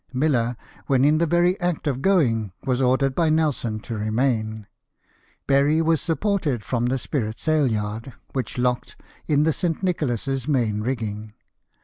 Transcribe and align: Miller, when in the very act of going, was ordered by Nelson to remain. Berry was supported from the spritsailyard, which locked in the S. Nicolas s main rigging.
Miller, 0.13 0.57
when 0.87 1.05
in 1.05 1.19
the 1.19 1.27
very 1.27 1.59
act 1.59 1.85
of 1.85 2.01
going, 2.01 2.51
was 2.65 2.81
ordered 2.81 3.13
by 3.13 3.29
Nelson 3.29 3.79
to 3.81 3.95
remain. 3.95 4.65
Berry 5.45 5.79
was 5.79 6.01
supported 6.01 6.63
from 6.63 6.87
the 6.87 6.97
spritsailyard, 6.97 8.11
which 8.33 8.57
locked 8.57 8.99
in 9.27 9.43
the 9.43 9.49
S. 9.49 9.63
Nicolas 9.83 10.27
s 10.27 10.47
main 10.47 10.81
rigging. 10.81 11.35